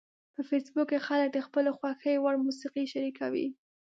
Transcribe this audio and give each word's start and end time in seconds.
په 0.35 0.41
فېسبوک 0.49 0.87
کې 0.91 1.03
خلک 1.07 1.29
د 1.33 1.39
خپلو 1.47 1.69
خوښې 1.77 2.13
وړ 2.19 2.35
موسیقي 2.45 2.85
شریکوي 2.93 3.47